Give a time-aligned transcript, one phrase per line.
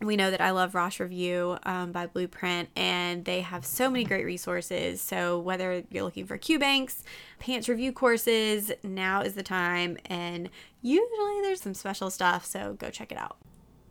[0.00, 4.04] we know that I love Rosh Review um, by Blueprint, and they have so many
[4.04, 5.00] great resources.
[5.00, 7.02] So, whether you're looking for Q banks,
[7.38, 9.96] PANCE review courses, now is the time.
[10.06, 10.50] And
[10.82, 13.36] usually there's some special stuff, so go check it out.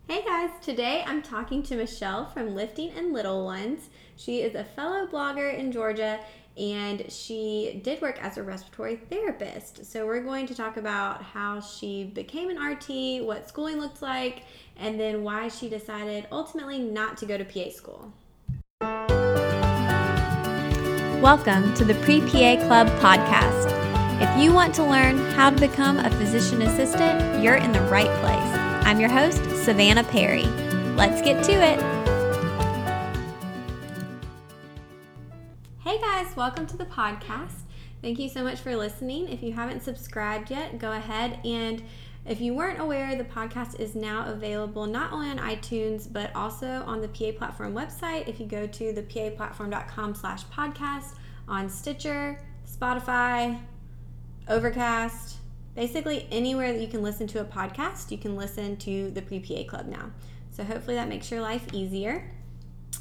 [0.10, 3.90] Hey guys, today I'm talking to Michelle from Lifting and Little Ones.
[4.18, 6.20] She is a fellow blogger in Georgia
[6.58, 9.86] and she did work as a respiratory therapist.
[9.86, 14.44] So, we're going to talk about how she became an RT, what schooling looked like,
[14.78, 18.14] and then why she decided ultimately not to go to PA school.
[21.22, 23.84] Welcome to the Pre PA Club podcast.
[24.22, 28.12] If you want to learn how to become a physician assistant, you're in the right
[28.22, 28.86] place.
[28.86, 30.46] I'm your host, Savannah Perry.
[30.96, 31.93] Let's get to it.
[36.36, 37.62] Welcome to the podcast.
[38.02, 39.30] Thank you so much for listening.
[39.30, 41.84] If you haven't subscribed yet, go ahead and
[42.26, 46.84] if you weren't aware, the podcast is now available not only on iTunes, but also
[46.88, 48.28] on the PA Platform website.
[48.28, 51.14] If you go to the paplatform.com slash podcast
[51.48, 53.60] on Stitcher, Spotify,
[54.48, 55.38] Overcast,
[55.76, 59.70] basically anywhere that you can listen to a podcast, you can listen to the Pre-PA
[59.70, 60.10] Club now.
[60.50, 62.32] So hopefully that makes your life easier.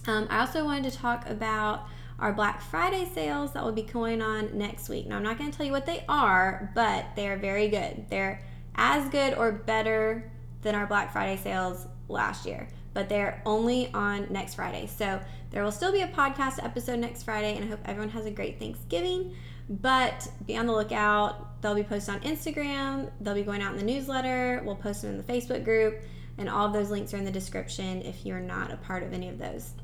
[0.06, 1.86] Um, I also wanted to talk about
[2.18, 5.06] our Black Friday sales that will be going on next week.
[5.06, 8.06] Now, I'm not going to tell you what they are, but they are very good.
[8.08, 8.42] They're
[8.74, 10.30] as good or better
[10.62, 14.86] than our Black Friday sales last year, but they're only on next Friday.
[14.86, 15.20] So
[15.50, 18.30] there will still be a podcast episode next Friday, and I hope everyone has a
[18.30, 19.34] great Thanksgiving.
[19.68, 21.60] But be on the lookout.
[21.62, 25.12] They'll be posted on Instagram, they'll be going out in the newsletter, we'll post them
[25.12, 26.02] in the Facebook group,
[26.36, 29.12] and all of those links are in the description if you're not a part of
[29.12, 29.74] any of those.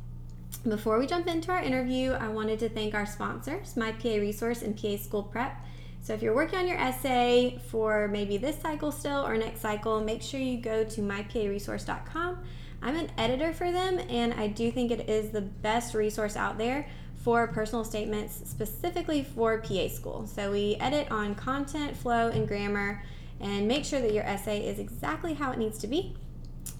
[0.66, 4.62] Before we jump into our interview, I wanted to thank our sponsors, My PA Resource
[4.62, 5.64] and PA School Prep.
[6.02, 10.00] So if you're working on your essay for maybe this cycle still or next cycle,
[10.00, 12.38] make sure you go to myparesource.com.
[12.82, 16.58] I'm an editor for them, and I do think it is the best resource out
[16.58, 20.26] there for personal statements specifically for PA school.
[20.26, 23.02] So we edit on content, flow, and grammar,
[23.40, 26.16] and make sure that your essay is exactly how it needs to be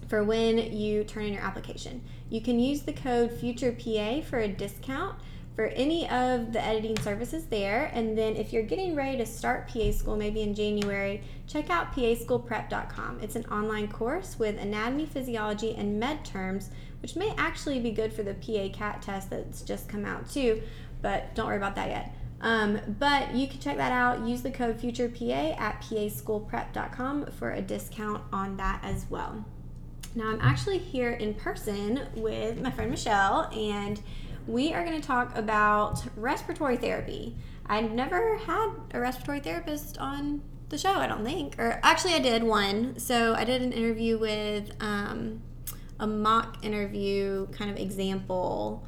[0.09, 2.01] for when you turn in your application.
[2.29, 5.15] You can use the code FUTUREPA for a discount
[5.55, 7.91] for any of the editing services there.
[7.93, 11.93] And then if you're getting ready to start PA school, maybe in January, check out
[11.93, 13.19] paschoolprep.com.
[13.21, 16.71] It's an online course with anatomy, physiology, and med terms,
[17.01, 20.61] which may actually be good for the PA CAT test that's just come out too,
[21.01, 22.15] but don't worry about that yet.
[22.41, 24.25] Um, but you can check that out.
[24.25, 29.45] Use the code FUTUREPA at paschoolprep.com for a discount on that as well.
[30.15, 34.01] Now, I'm actually here in person with my friend Michelle, and
[34.47, 37.35] we are going to talk about respiratory therapy.
[37.67, 41.59] I never had a respiratory therapist on the show, I don't think.
[41.59, 42.97] Or actually, I did one.
[42.97, 45.41] So I did an interview with um,
[45.99, 48.83] a mock interview kind of example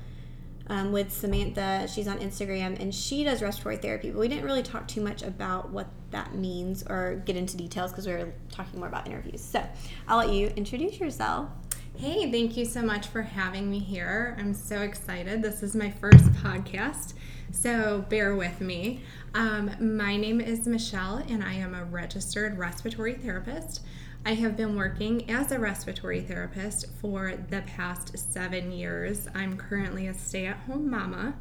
[0.67, 1.87] um, with Samantha.
[1.87, 5.21] She's on Instagram and she does respiratory therapy, but we didn't really talk too much
[5.21, 9.41] about what that means or get into details because we were talking more about interviews.
[9.41, 9.63] So
[10.07, 11.49] I'll let you introduce yourself.
[11.97, 14.35] Hey, thank you so much for having me here.
[14.39, 15.41] I'm so excited.
[15.41, 17.13] This is my first podcast,
[17.51, 19.01] so bear with me.
[19.35, 23.81] Um, my name is Michelle, and I am a registered respiratory therapist.
[24.23, 29.27] I have been working as a respiratory therapist for the past seven years.
[29.33, 31.35] I'm currently a stay at home mama.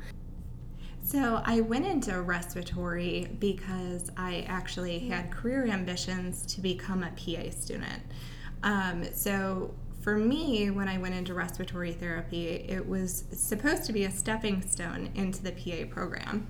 [1.03, 7.51] So, I went into respiratory because I actually had career ambitions to become a PA
[7.51, 8.03] student.
[8.63, 14.05] Um, so, for me, when I went into respiratory therapy, it was supposed to be
[14.05, 16.47] a stepping stone into the PA program.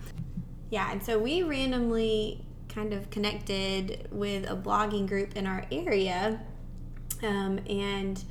[0.70, 6.40] Yeah, and so we randomly kind of connected with a blogging group in our area.
[7.22, 8.22] Um, and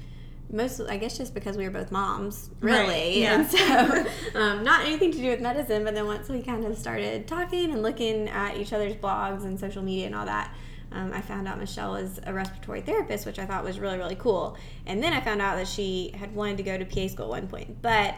[0.51, 2.88] most, I guess, just because we were both moms, really.
[2.88, 3.39] Right, yeah.
[3.39, 4.06] And so,
[4.39, 7.71] um, not anything to do with medicine, but then once we kind of started talking
[7.71, 10.53] and looking at each other's blogs and social media and all that,
[10.92, 14.15] um, I found out Michelle was a respiratory therapist, which I thought was really, really
[14.15, 14.57] cool.
[14.88, 17.42] And then I found out that she had wanted to go to PA school at
[17.42, 17.81] one point.
[17.83, 18.15] But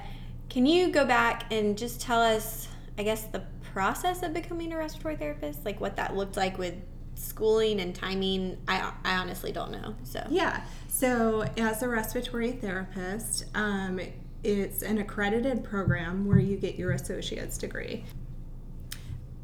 [0.49, 4.77] can you go back and just tell us, I guess, the process of becoming a
[4.77, 5.65] respiratory therapist?
[5.65, 6.75] Like what that looked like with
[7.15, 8.57] schooling and timing?
[8.67, 9.95] I, I honestly don't know.
[10.03, 10.61] So, Yeah.
[10.87, 13.99] So, as a respiratory therapist, um,
[14.43, 18.03] it's an accredited program where you get your associate's degree.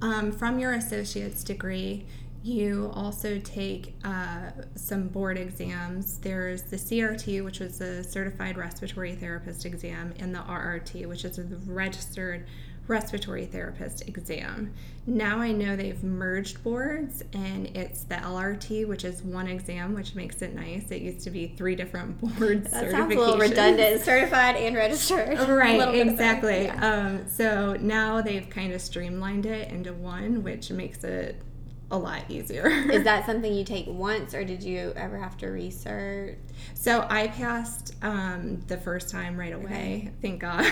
[0.01, 2.05] Um, from your associate's degree,
[2.43, 6.19] you also take uh, some board exams.
[6.19, 11.37] There's the CRT, which is the Certified Respiratory Therapist exam, and the RRT, which is
[11.37, 12.47] the Registered
[12.87, 14.73] Respiratory Therapist exam.
[15.05, 20.15] Now I know they've merged boards, and it's the LRT, which is one exam, which
[20.15, 20.91] makes it nice.
[20.91, 22.71] It used to be three different boards.
[22.71, 25.37] that sounds a little redundant certified and registered.
[25.47, 26.13] Right, little bit of both.
[26.13, 26.65] exactly.
[26.65, 26.89] Yeah.
[26.91, 31.41] Um, so now they've kind of streamlined it into one, which makes it
[31.89, 32.67] a lot easier.
[32.67, 36.37] Is that something you take once, or did you ever have to research?
[36.73, 40.09] so I passed um, the first time right away.
[40.09, 40.11] Okay.
[40.21, 40.65] Thank God.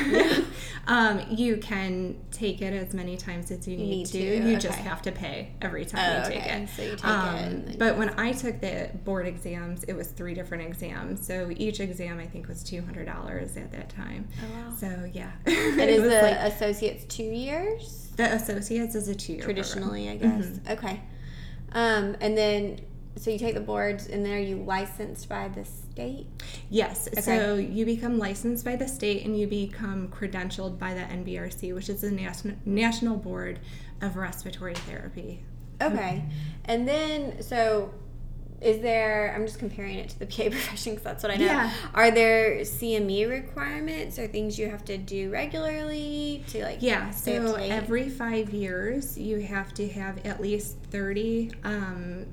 [0.87, 4.11] um, you can take it as many times as you, need, need to.
[4.41, 6.63] to, You just have to pay every time Oh, you take okay.
[6.63, 6.69] it.
[6.69, 10.07] So you take it Um, then- but when I took the board exams, it was
[10.07, 11.25] three different exams.
[11.25, 14.27] So each exam I think was two hundred dollars at that time.
[14.43, 14.73] Oh, wow.
[14.75, 15.31] So yeah.
[15.45, 18.04] And It is the like- associates two years?
[18.15, 20.45] The associates is a two year Traditionally, I guess.
[20.45, 20.71] Mm-hmm.
[20.71, 21.01] Okay.
[21.73, 22.79] Um, and then,
[23.17, 26.27] so you take the boards, and then are you licensed by the state?
[26.69, 27.07] Yes.
[27.07, 27.21] Okay.
[27.21, 31.89] So you become licensed by the state and you become credentialed by the NBRC, which
[31.89, 33.59] is the National National Board
[34.01, 35.43] of Respiratory Therapy.
[35.81, 36.23] Okay.
[36.65, 37.93] And then, so
[38.65, 41.45] is there, I'm just comparing it to the PA profession because that's what I know.
[41.45, 41.71] Yeah.
[41.93, 47.11] Are there CME requirements or things you have to do regularly to like Yeah.
[47.11, 52.25] So every five years, you have to have at least 30 um,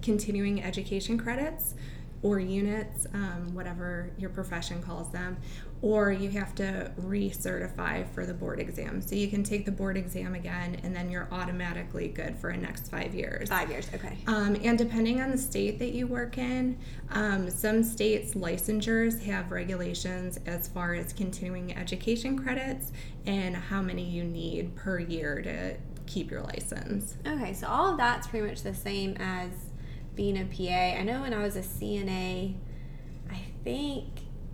[0.00, 1.74] continuing education credits
[2.22, 5.38] or units, um, whatever your profession calls them,
[5.82, 9.00] or you have to recertify for the board exam.
[9.00, 12.58] So you can take the board exam again, and then you're automatically good for the
[12.58, 13.48] next five years.
[13.48, 13.88] Five years.
[13.94, 14.18] Okay.
[14.26, 16.78] Um, and depending on the state that you work in,
[17.10, 22.92] um, some states' licensures have regulations as far as continuing education credits
[23.24, 25.76] and how many you need per year to
[26.06, 27.16] keep your license.
[27.26, 29.50] Okay, so all of that's pretty much the same as
[30.14, 30.98] being a PA.
[30.98, 32.56] I know when I was a CNA,
[33.30, 34.06] I think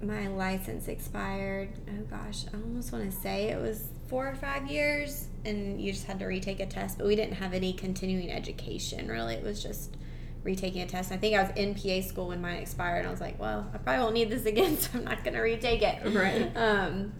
[0.02, 1.70] my license expired.
[1.88, 5.92] Oh gosh, I almost want to say it was four or five years, and you
[5.92, 6.98] just had to retake a test.
[6.98, 9.34] But we didn't have any continuing education really.
[9.34, 9.96] It was just
[10.44, 11.12] retaking a test.
[11.12, 13.68] I think I was in PA school when mine expired, and I was like, well,
[13.74, 16.14] I probably won't need this again, so I'm not going to retake it.
[16.14, 16.56] Right.
[16.56, 17.12] Um,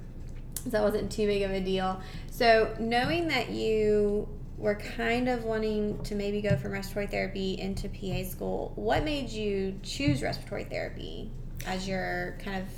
[0.64, 2.00] so that wasn't too big of a deal.
[2.31, 4.28] So knowing that you
[4.58, 9.28] were kind of wanting to maybe go from respiratory therapy into PA school, what made
[9.28, 11.31] you choose respiratory therapy
[11.66, 12.68] as your kind of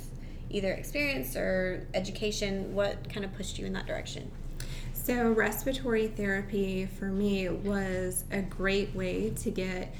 [0.49, 2.73] either experience or education?
[2.73, 4.31] What kind of pushed you in that direction?
[4.93, 9.95] So, respiratory therapy for me was a great way to get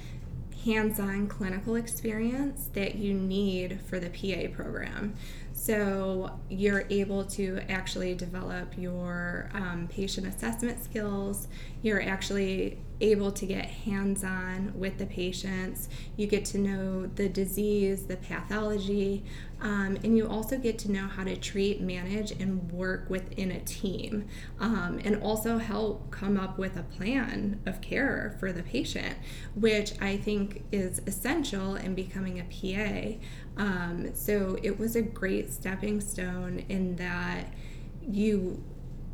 [0.65, 5.15] hands on clinical experience that you need for the PA program.
[5.53, 11.47] So, you're able to actually develop your um, patient assessment skills.
[11.81, 15.89] You're actually able to get hands on with the patients.
[16.17, 19.23] You get to know the disease, the pathology,
[19.61, 23.59] um, and you also get to know how to treat, manage, and work within a
[23.59, 24.27] team,
[24.59, 29.17] um, and also help come up with a plan of care for the patient,
[29.55, 33.17] which I think is essential in becoming a PA.
[33.61, 37.53] Um, so it was a great stepping stone in that
[38.01, 38.63] you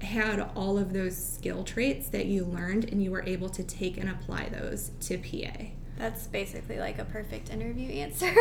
[0.02, 3.98] had all of those skill traits that you learned and you were able to take
[3.98, 5.66] and apply those to PA.
[5.98, 8.26] That's basically like a perfect interview answer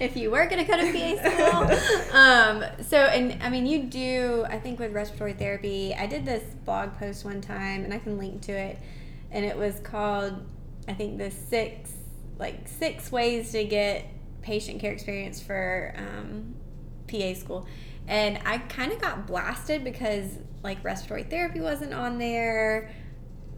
[0.00, 2.12] if you were going to go to PA school.
[2.16, 6.42] um, so, and I mean, you do, I think with respiratory therapy, I did this
[6.64, 8.78] blog post one time and I can link to it.
[9.30, 10.34] And it was called,
[10.88, 11.92] I think, the six,
[12.38, 14.04] like six ways to get
[14.42, 16.54] patient care experience for um,
[17.08, 17.66] PA school.
[18.08, 22.90] And I kind of got blasted because like respiratory therapy wasn't on there.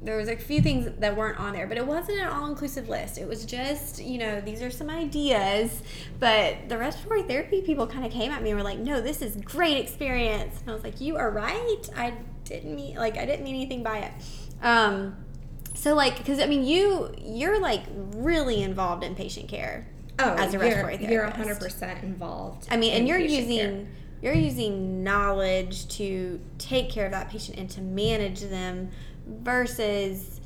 [0.03, 3.19] There was a few things that weren't on there but it wasn't an all-inclusive list.
[3.19, 5.83] It was just you know these are some ideas
[6.19, 9.23] but the respiratory therapy people kind of came at me and were like no this
[9.23, 10.61] is great experience.
[10.61, 11.89] And i was like you are right.
[11.97, 14.13] I didn't mean like i didn't mean anything by it.
[14.63, 15.17] Um
[15.75, 17.83] so like because i mean you you're like
[18.17, 19.87] really involved in patient care
[20.19, 21.81] Oh, as a you're, respiratory you're therapist.
[21.81, 22.69] 100% involved.
[22.71, 23.87] I mean, and you're using care.
[24.23, 28.91] You're using knowledge to take care of that patient and to manage them
[29.27, 30.41] versus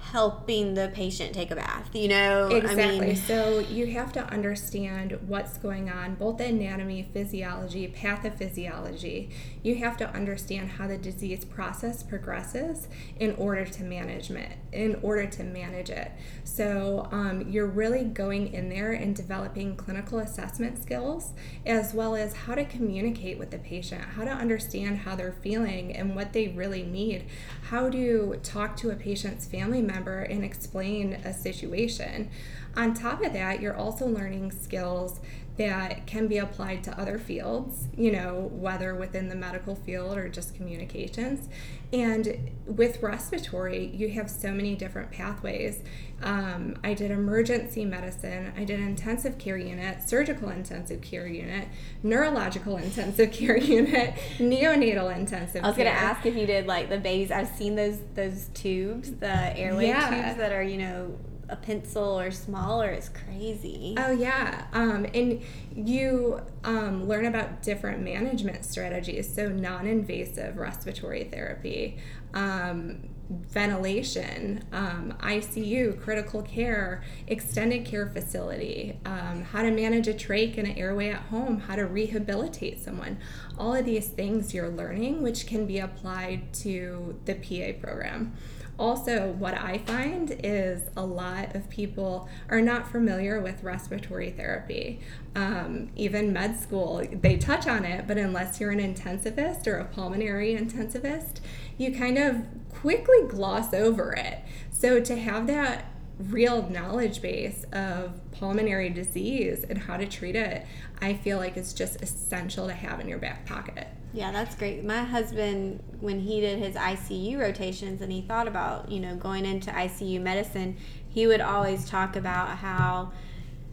[0.00, 1.94] helping the patient take a bath.
[1.94, 2.84] You know, Exactly.
[2.84, 9.30] I mean, so you have to understand what's going on, both the anatomy, physiology, pathophysiology.
[9.62, 12.88] You have to understand how the disease process progresses
[13.18, 16.10] in order to management, in order to manage it.
[16.44, 21.32] So um, you're really going in there and developing clinical assessment skills,
[21.66, 25.94] as well as how to communicate with the patient, how to understand how they're feeling
[25.94, 27.26] and what they really need,
[27.64, 32.30] how to talk to a patient's family member and explain a situation.
[32.76, 35.20] On top of that, you're also learning skills
[35.68, 40.26] that can be applied to other fields, you know, whether within the medical field or
[40.30, 41.50] just communications.
[41.92, 45.82] And with respiratory, you have so many different pathways.
[46.22, 51.68] Um, I did emergency medicine, I did intensive care unit, surgical intensive care unit,
[52.02, 55.64] neurological intensive care unit, neonatal intensive care.
[55.64, 57.30] I was gonna ask if you did like the babies.
[57.30, 60.08] I've seen those those tubes, the airway Yeah.
[60.24, 61.18] tubes that are you know
[61.50, 62.90] a pencil or smaller.
[62.90, 63.94] is crazy.
[63.98, 65.42] Oh yeah, um, and
[65.74, 69.32] you um, learn about different management strategies.
[69.32, 71.98] So non-invasive respiratory therapy,
[72.32, 80.58] um, ventilation, um, ICU, critical care, extended care facility, um, how to manage a trach
[80.58, 83.18] and an airway at home, how to rehabilitate someone.
[83.56, 88.34] All of these things you're learning, which can be applied to the PA program.
[88.80, 95.00] Also, what I find is a lot of people are not familiar with respiratory therapy.
[95.36, 99.84] Um, even med school, they touch on it, but unless you're an intensivist or a
[99.84, 101.40] pulmonary intensivist,
[101.76, 104.38] you kind of quickly gloss over it.
[104.70, 105.84] So, to have that
[106.18, 110.66] real knowledge base of pulmonary disease and how to treat it,
[111.02, 113.88] I feel like it's just essential to have in your back pocket.
[114.12, 114.84] Yeah, that's great.
[114.84, 119.46] My husband, when he did his ICU rotations and he thought about, you know, going
[119.46, 120.76] into ICU medicine,
[121.08, 123.12] he would always talk about how,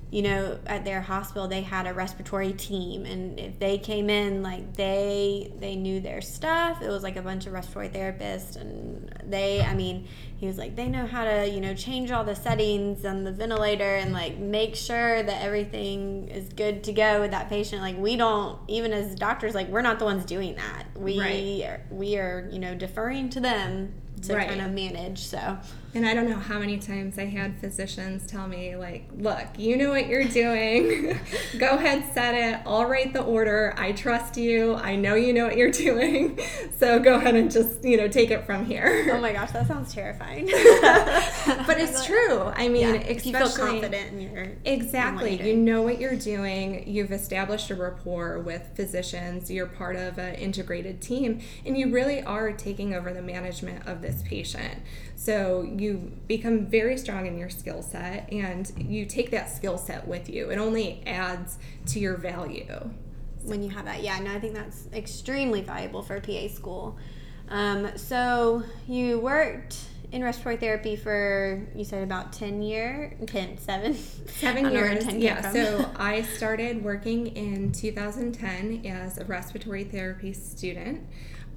[0.09, 4.41] you know, at their hospital they had a respiratory team and if they came in
[4.41, 6.81] like they they knew their stuff.
[6.81, 10.75] It was like a bunch of respiratory therapists and they I mean, he was like
[10.77, 14.37] they know how to, you know, change all the settings on the ventilator and like
[14.37, 17.81] make sure that everything is good to go with that patient.
[17.81, 20.85] Like we don't even as doctors like we're not the ones doing that.
[20.95, 21.63] We Right.
[21.69, 24.47] are, we are, you know, deferring to them to Right.
[24.47, 25.19] kind of manage.
[25.19, 25.57] So
[25.95, 29.77] And I don't know how many times I had physicians tell me, like, look, you
[29.77, 31.17] know what you're doing.
[31.57, 32.61] Go ahead, set it.
[32.67, 33.73] I'll write the order.
[33.77, 34.75] I trust you.
[34.75, 36.39] I know you know what you're doing.
[36.77, 39.09] So go ahead and just, you know, take it from here.
[39.11, 40.45] Oh my gosh, that sounds terrifying.
[41.65, 42.43] but it's true.
[42.43, 45.39] I mean, Yeah, especially if you feel confident in your Exactly.
[45.39, 46.87] in You know what you're doing.
[46.87, 49.49] You've established a rapport with physicians.
[49.49, 54.01] You're part of an integrated team, and you really are taking over the management of
[54.01, 54.79] this patient.
[55.15, 60.07] So you become very strong in your skill set, and you take that skill set
[60.07, 60.49] with you.
[60.49, 61.57] It only adds
[61.87, 62.89] to your value.
[63.43, 64.03] when you have that.
[64.03, 66.97] Yeah, no, I think that's extremely valuable for PA school.
[67.49, 69.77] Um, so you worked
[70.11, 74.79] in respiratory therapy for you said about 10 year 10 7 Seven I don't know
[74.81, 75.03] where years.
[75.03, 75.51] 10 came Yeah.
[75.53, 81.05] So I started working in 2010 as a respiratory therapy student.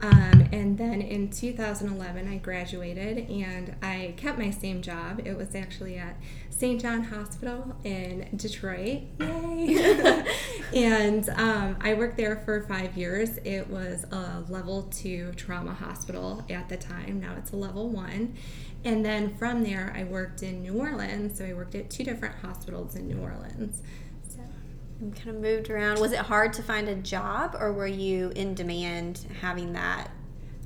[0.02, 5.21] Um, and then in 2011, I graduated and I kept my same job.
[5.25, 6.16] It was actually at
[6.49, 6.80] St.
[6.80, 9.02] John Hospital in Detroit.
[9.19, 10.25] Yay!
[10.75, 13.38] and um, I worked there for five years.
[13.45, 17.21] It was a level two trauma hospital at the time.
[17.21, 18.35] Now it's a level one.
[18.85, 21.38] And then from there, I worked in New Orleans.
[21.38, 23.83] So I worked at two different hospitals in New Orleans.
[24.28, 24.40] So
[25.00, 28.54] kind of moved around was it hard to find a job or were you in
[28.54, 30.11] demand having that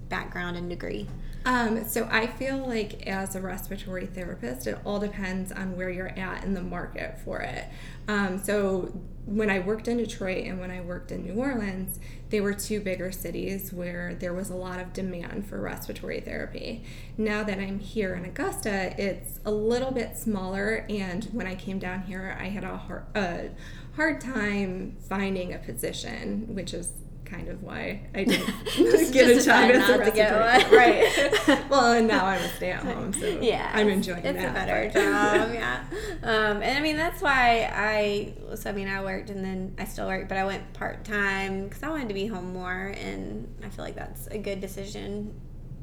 [0.08, 1.08] background and degree
[1.46, 6.18] Um, so I feel like as a respiratory therapist, it all depends on where you're
[6.18, 7.66] at in the market for it.
[8.08, 11.98] Um, so when I worked in Detroit and when I worked in New Orleans,
[12.30, 16.82] they were two bigger cities where there was a lot of demand for respiratory therapy.
[17.18, 21.78] Now that I'm here in Augusta, it's a little bit smaller, and when I came
[21.78, 23.50] down here, I had a hard, a
[23.96, 26.90] hard time finding a position, which is
[27.24, 31.64] kind of why I didn't Just- get just a job as a respiratory right.
[31.70, 34.50] well, and now I'm a stay-at-home, so yeah I'm enjoying it's that.
[34.50, 35.84] a better job yeah
[36.22, 39.84] um, and i mean that's why i so i mean i worked and then i
[39.86, 43.70] still work but i went part-time because i wanted to be home more and i
[43.70, 45.32] feel like that's a good decision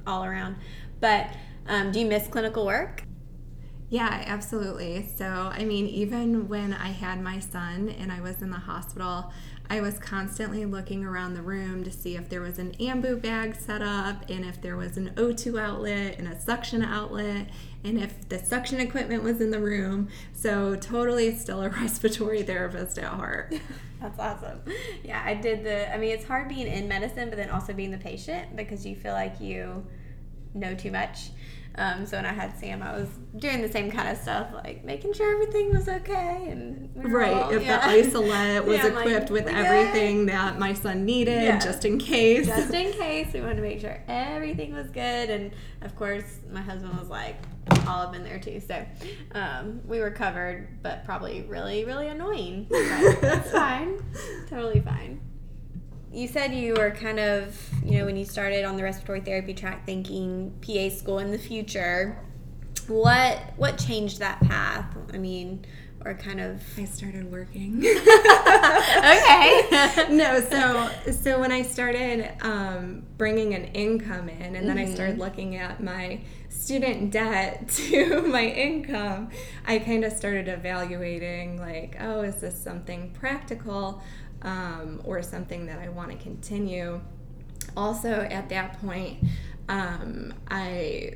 [0.06, 0.56] all around
[1.00, 1.28] but
[1.68, 3.04] um, do you miss clinical work
[3.92, 5.06] Yeah, absolutely.
[5.18, 9.34] So, I mean, even when I had my son and I was in the hospital,
[9.70, 13.54] I was constantly looking around the room to see if there was an ambu bag
[13.54, 17.50] set up and if there was an O2 outlet and a suction outlet
[17.84, 20.08] and if the suction equipment was in the room.
[20.32, 23.54] So, totally still a respiratory therapist at heart.
[24.02, 24.62] That's awesome.
[25.04, 27.92] Yeah, I did the, I mean, it's hard being in medicine, but then also being
[27.92, 29.86] the patient because you feel like you
[30.54, 31.32] know too much.
[31.76, 34.84] Um, so when I had Sam, I was doing the same kind of stuff, like
[34.84, 36.48] making sure everything was okay.
[36.50, 37.78] And we right, all, if yeah.
[37.78, 41.60] the isolette was yeah, equipped like, with everything that my son needed, yeah.
[41.60, 42.46] just in case.
[42.48, 45.30] Just in case, we wanted to make sure everything was good.
[45.30, 47.38] And of course, my husband was like
[47.88, 48.60] all up in there too.
[48.60, 48.86] So
[49.34, 52.68] um, we were covered, but probably really, really annoying.
[52.70, 53.98] But that's fine,
[54.50, 55.22] totally fine
[56.14, 59.54] you said you were kind of, you know, when you started on the respiratory therapy
[59.54, 62.20] track thinking PA school in the future.
[62.88, 64.86] What what changed that path?
[65.14, 65.66] I mean,
[66.04, 67.78] or kind of I started working.
[67.86, 70.08] okay.
[70.16, 74.92] no, so so when I started um, bringing an income in, and then mm-hmm.
[74.92, 75.22] I started mm-hmm.
[75.22, 79.30] looking at my student debt to my income,
[79.66, 84.02] I kind of started evaluating like, oh, is this something practical?
[84.42, 87.02] Um, or something that I want to continue.
[87.78, 89.20] Also, at that point,
[89.70, 91.14] um, I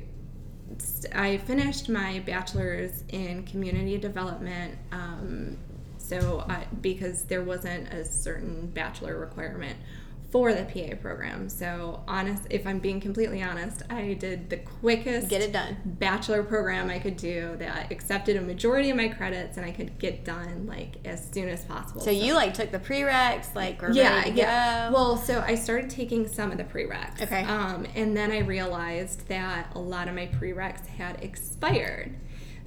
[1.14, 4.76] I finished my bachelor's in community development.
[4.90, 5.58] Um,
[5.98, 9.76] so, I, because there wasn't a certain bachelor requirement
[10.30, 11.48] for the PA program.
[11.48, 16.42] So, honest, if I'm being completely honest, I did the quickest get it done bachelor
[16.42, 20.24] program I could do that accepted a majority of my credits and I could get
[20.24, 22.00] done like as soon as possible.
[22.00, 24.90] So, so you like took the prereqs, like yeah, yeah.
[24.90, 27.22] Well, so I started taking some of the prereqs.
[27.22, 27.44] Okay.
[27.44, 32.16] Um, and then I realized that a lot of my prereqs had expired.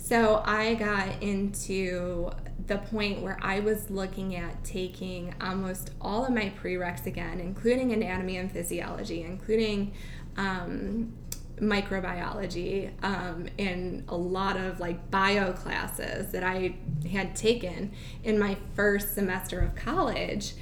[0.09, 2.31] So I got into
[2.65, 7.93] the point where I was looking at taking almost all of my prereqs again, including
[7.93, 9.93] anatomy and physiology, including
[10.35, 11.13] um,
[11.59, 16.73] microbiology, um, and a lot of like bio classes that I
[17.11, 17.91] had taken
[18.23, 20.53] in my first semester of college.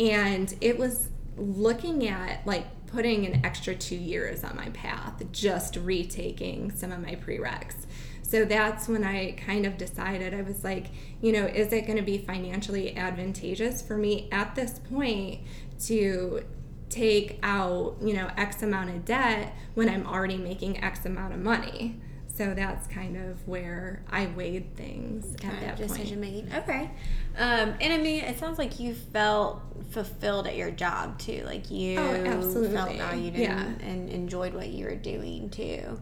[0.00, 5.76] And it was looking at like putting an extra two years on my path, just
[5.76, 7.85] retaking some of my prereqs.
[8.28, 10.86] So that's when I kind of decided I was like,
[11.22, 15.42] you know, is it going to be financially advantageous for me at this point
[15.84, 16.42] to
[16.88, 21.40] take out, you know, X amount of debt when I'm already making X amount of
[21.40, 22.00] money?
[22.34, 26.46] So that's kind of where I weighed things kind at that decision point.
[26.46, 26.52] making.
[26.54, 26.90] Okay.
[27.38, 29.62] Um, and I mean, it sounds like you felt
[29.92, 31.44] fulfilled at your job too.
[31.46, 36.00] Like you oh, felt valued and, and enjoyed what you were doing too.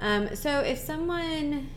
[0.00, 1.70] Um, so if someone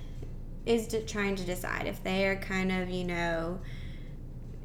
[0.65, 3.59] is trying to decide if they are kind of, you know,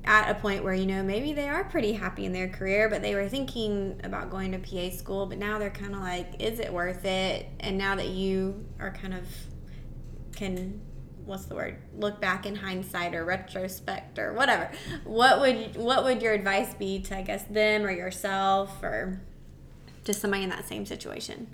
[0.04, 3.02] at a point where you know maybe they are pretty happy in their career but
[3.02, 6.58] they were thinking about going to PA school but now they're kind of like is
[6.58, 7.46] it worth it?
[7.60, 9.26] And now that you are kind of
[10.34, 10.80] can
[11.24, 14.68] what's the word look back in hindsight or retrospect or whatever
[15.04, 19.20] what would what would your advice be to I guess them or yourself or
[20.04, 21.46] just somebody in that same situation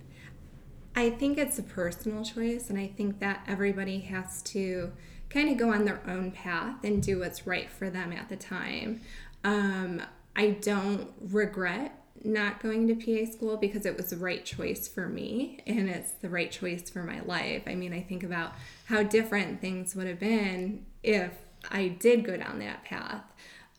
[0.99, 4.91] I think it's a personal choice, and I think that everybody has to
[5.31, 8.35] kind of go on their own path and do what's right for them at the
[8.35, 9.01] time.
[9.45, 10.03] Um,
[10.35, 15.09] I don't regret not going to PA school because it was the right choice for
[15.09, 17.63] me and it's the right choice for my life.
[17.69, 18.55] I mean, I think about
[18.87, 21.31] how different things would have been if
[21.71, 23.23] I did go down that path.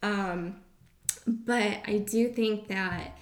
[0.01, 0.61] Um,
[1.27, 3.17] but I do think that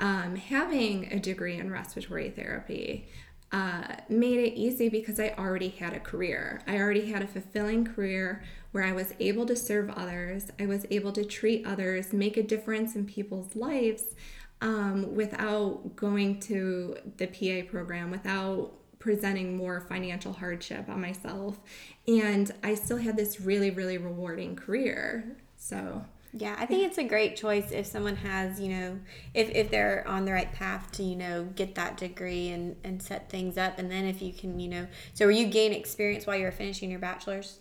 [0.00, 3.06] um, having a degree in respiratory therapy
[3.52, 6.60] uh, made it easy because I already had a career.
[6.66, 10.84] I already had a fulfilling career where I was able to serve others, I was
[10.90, 14.16] able to treat others, make a difference in people's lives
[14.60, 21.60] um, without going to the PA program, without presenting more financial hardship on myself.
[22.08, 25.36] And I still had this really, really rewarding career.
[25.56, 26.04] So
[26.36, 28.98] yeah, I think it's a great choice if someone has, you know,
[29.34, 33.00] if, if they're on the right path to, you know, get that degree and, and
[33.00, 33.78] set things up.
[33.78, 36.50] And then if you can, you know, so were you gain experience while you were
[36.50, 37.60] finishing your bachelor's?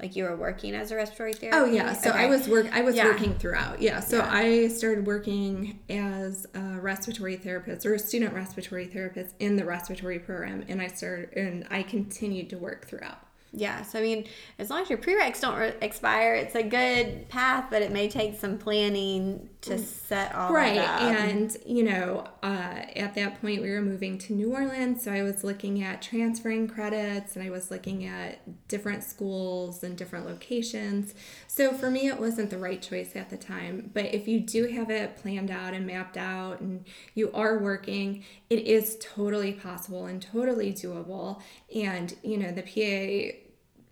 [0.00, 1.62] Like you were working as a respiratory therapist?
[1.62, 2.20] Oh yeah, so okay.
[2.20, 3.04] I was work I was yeah.
[3.04, 3.82] working throughout.
[3.82, 4.30] Yeah, so yeah.
[4.32, 10.18] I started working as a respiratory therapist or a student respiratory therapist in the respiratory
[10.18, 13.18] program, and I started and I continued to work throughout.
[13.52, 14.26] Yeah, so I mean,
[14.58, 18.08] as long as your prereqs don't re- expire, it's a good path, but it may
[18.08, 21.20] take some planning to set all right that up.
[21.20, 25.22] and you know uh, at that point we were moving to new orleans so i
[25.22, 31.14] was looking at transferring credits and i was looking at different schools and different locations.
[31.46, 34.66] So for me it wasn't the right choice at the time but if you do
[34.68, 36.84] have it planned out and mapped out and
[37.14, 41.40] you are working it is totally possible and totally doable.
[41.74, 43.38] And you know the pa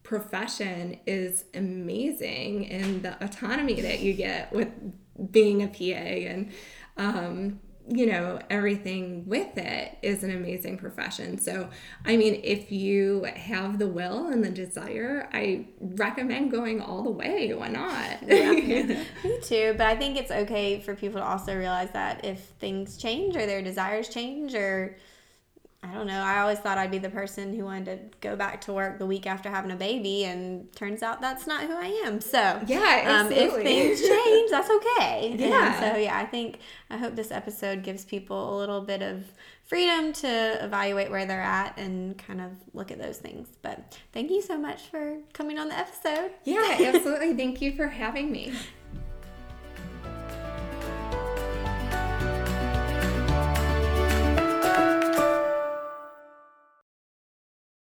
[0.09, 4.69] profession is amazing and the autonomy that you get with
[5.31, 6.51] being a PA and
[6.97, 11.37] um, you know everything with it is an amazing profession.
[11.37, 11.69] So
[12.07, 17.11] i mean if you have the will and the desire i recommend going all the
[17.11, 17.53] way.
[17.53, 18.23] Why not?
[18.27, 18.53] Yeah,
[19.25, 22.97] me too but i think it's okay for people to also realize that if things
[22.97, 24.97] change or their desires change or
[25.81, 26.21] I don't know.
[26.21, 29.07] I always thought I'd be the person who wanted to go back to work the
[29.07, 32.21] week after having a baby, and turns out that's not who I am.
[32.21, 35.37] So yeah, um, if things change, that's okay.
[35.39, 35.67] Yeah.
[35.67, 36.59] And so yeah, I think
[36.91, 39.25] I hope this episode gives people a little bit of
[39.69, 43.49] freedom to evaluate where they're at and kind of look at those things.
[43.63, 46.33] But thank you so much for coming on the episode.
[46.45, 47.35] Yeah, absolutely.
[47.35, 48.53] thank you for having me.